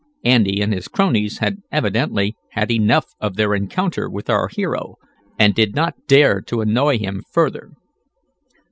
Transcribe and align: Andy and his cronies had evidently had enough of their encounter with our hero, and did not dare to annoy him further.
Andy 0.25 0.63
and 0.63 0.73
his 0.73 0.87
cronies 0.87 1.37
had 1.37 1.57
evidently 1.71 2.35
had 2.53 2.71
enough 2.71 3.13
of 3.19 3.35
their 3.35 3.53
encounter 3.53 4.09
with 4.09 4.31
our 4.31 4.47
hero, 4.47 4.95
and 5.37 5.53
did 5.53 5.75
not 5.75 5.93
dare 6.07 6.41
to 6.41 6.61
annoy 6.61 6.97
him 6.97 7.21
further. 7.31 7.69